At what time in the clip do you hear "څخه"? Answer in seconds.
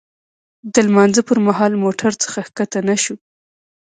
2.23-2.39